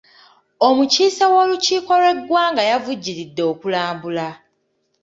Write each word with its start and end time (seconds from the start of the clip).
Omukiise 0.67 1.23
w'olukiiko 1.33 1.91
lw'eggwanga 2.01 2.61
yavujjiridde 2.71 3.43
okulambula. 3.51 4.27